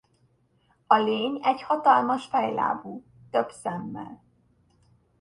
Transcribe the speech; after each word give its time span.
A 0.87 0.95
lény 0.97 1.39
egy 1.43 1.61
hatalmas 1.61 2.25
fejlábú 2.25 3.03
több 3.31 3.49
szemmel. 3.51 4.23